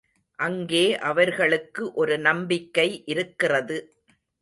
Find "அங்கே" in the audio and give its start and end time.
0.39-0.97